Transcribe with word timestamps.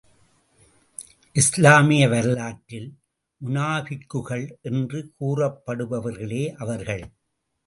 இஸ்லாமிய 1.35 2.07
வரலாற்றில், 2.07 2.89
முனாபிக்குள் 3.45 4.57
என்று 4.61 5.13
கூறப்படுபவர்களே 5.19 6.43
அவர்கள். 6.55 7.05